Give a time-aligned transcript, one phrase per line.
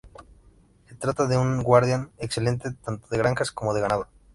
[0.87, 4.07] Se trata de un guardián excelente tanto de granjas como de ganado.